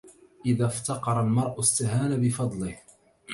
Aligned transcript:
إذا 0.45 0.65
افتقر 0.65 1.21
المرء 1.21 1.59
استهان 1.59 2.21
بفضله 2.21 2.77